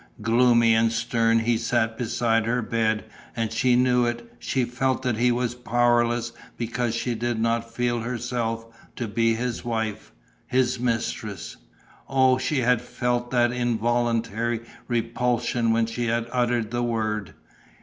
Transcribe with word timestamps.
Gloomy 0.19 0.73
and 0.73 0.91
stern 0.91 1.37
he 1.41 1.57
sat 1.59 1.95
beside 1.95 2.45
her 2.47 2.63
bed; 2.63 3.05
and 3.35 3.51
she 3.51 3.75
knew 3.75 4.07
it, 4.07 4.33
he 4.39 4.65
felt 4.65 5.03
that 5.03 5.17
he 5.17 5.31
was 5.31 5.53
powerless 5.53 6.31
because 6.57 6.95
she 6.95 7.13
did 7.13 7.39
not 7.39 7.71
feel 7.71 7.99
herself 7.99 8.65
to 8.95 9.07
be 9.07 9.35
his 9.35 9.63
wife. 9.63 10.11
His 10.47 10.79
mistress!... 10.79 11.55
Oh, 12.09 12.39
she 12.39 12.61
had 12.61 12.81
felt 12.81 13.29
that 13.29 13.51
involuntary 13.51 14.61
repulsion 14.87 15.71
when 15.71 15.85
she 15.85 16.07
had 16.07 16.25
uttered 16.31 16.71
the 16.71 16.81
word! 16.81 17.35